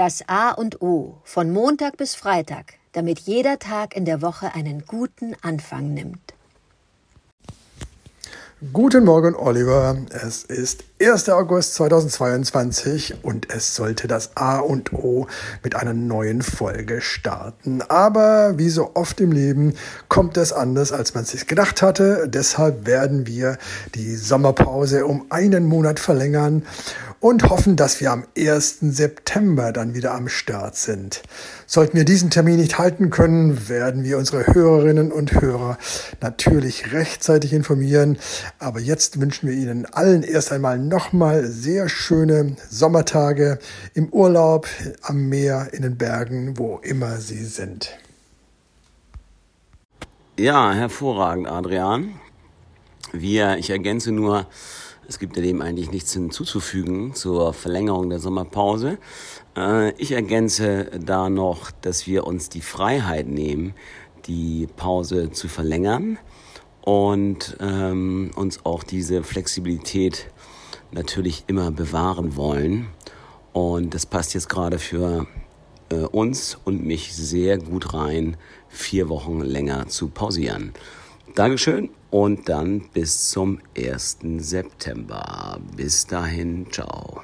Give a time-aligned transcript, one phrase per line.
[0.00, 4.86] Das A und O von Montag bis Freitag, damit jeder Tag in der Woche einen
[4.86, 6.32] guten Anfang nimmt.
[8.72, 9.96] Guten Morgen, Oliver.
[10.10, 11.28] Es ist 1.
[11.30, 15.26] August 2022 und es sollte das A und O
[15.62, 17.82] mit einer neuen Folge starten.
[17.82, 19.74] Aber wie so oft im Leben
[20.08, 22.26] kommt es anders, als man sich gedacht hatte.
[22.28, 23.56] Deshalb werden wir
[23.94, 26.66] die Sommerpause um einen Monat verlängern
[27.20, 28.78] und hoffen, dass wir am 1.
[28.80, 31.22] September dann wieder am Start sind.
[31.66, 35.76] Sollten wir diesen Termin nicht halten können, werden wir unsere Hörerinnen und Hörer
[36.22, 38.18] natürlich rechtzeitig informieren.
[38.58, 43.58] Aber jetzt wünschen wir Ihnen allen erst einmal nochmal sehr schöne Sommertage
[43.92, 44.66] im Urlaub,
[45.02, 47.90] am Meer, in den Bergen, wo immer Sie sind.
[50.38, 52.14] Ja, hervorragend, Adrian.
[53.12, 54.46] Wir, ich ergänze nur,
[55.10, 58.96] es gibt dem eigentlich nichts hinzuzufügen zur Verlängerung der Sommerpause.
[59.56, 63.74] Äh, ich ergänze da noch, dass wir uns die Freiheit nehmen,
[64.26, 66.16] die Pause zu verlängern
[66.82, 70.30] und ähm, uns auch diese Flexibilität
[70.92, 72.86] natürlich immer bewahren wollen.
[73.52, 75.26] Und das passt jetzt gerade für
[75.88, 78.36] äh, uns und mich sehr gut rein,
[78.68, 80.72] vier Wochen länger zu pausieren.
[81.34, 84.18] Dankeschön und dann bis zum 1.
[84.38, 85.58] September.
[85.76, 87.22] Bis dahin, ciao.